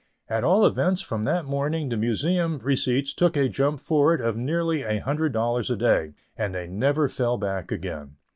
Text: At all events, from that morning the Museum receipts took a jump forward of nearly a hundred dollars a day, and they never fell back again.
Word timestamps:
At 0.27 0.43
all 0.43 0.65
events, 0.65 1.01
from 1.01 1.25
that 1.25 1.45
morning 1.45 1.89
the 1.89 1.95
Museum 1.95 2.57
receipts 2.63 3.13
took 3.13 3.37
a 3.37 3.47
jump 3.47 3.79
forward 3.79 4.19
of 4.19 4.35
nearly 4.35 4.81
a 4.81 4.97
hundred 4.97 5.31
dollars 5.31 5.69
a 5.69 5.75
day, 5.77 6.13
and 6.35 6.55
they 6.55 6.65
never 6.65 7.07
fell 7.07 7.37
back 7.37 7.71
again. 7.71 8.15